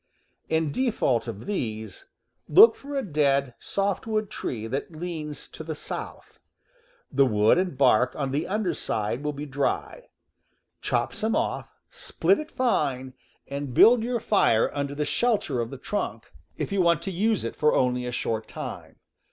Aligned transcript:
In 0.49 0.71
default 0.71 1.27
of 1.27 1.45
these, 1.45 2.07
look 2.49 2.75
for 2.75 2.95
a 2.95 3.03
dead 3.03 3.53
softwood 3.59 4.31
tree 4.31 4.65
that 4.65 4.91
leans 4.95 5.47
to 5.49 5.63
the 5.63 5.75
south. 5.75 6.39
The 7.11 7.27
wood 7.27 7.59
and 7.59 7.77
bark 7.77 8.15
on 8.15 8.31
the 8.31 8.47
under 8.47 8.73
side 8.73 9.23
will 9.23 9.31
be 9.31 9.45
dry— 9.45 10.09
chop 10.81 11.13
some 11.13 11.35
off, 11.35 11.69
split 11.87 12.39
it 12.39 12.49
fine, 12.49 13.13
and 13.47 13.75
build 13.75 14.01
your 14.01 14.19
fire 14.19 14.71
under 14.75 14.95
the 14.95 15.05
shelter 15.05 15.61
of 15.61 15.69
the 15.69 15.77
trunk, 15.77 16.31
if 16.57 16.71
you 16.71 16.81
want 16.81 17.03
to 17.03 17.11
88 17.11 17.13
CAMPING 17.19 17.27
AND 17.33 17.41
WOODCRAFT 17.41 17.45
use 17.45 17.51
it 17.51 17.55
for 17.59 17.75
only 17.75 18.07
a 18.07 18.11
short 18.11 18.47
time. 18.47 18.95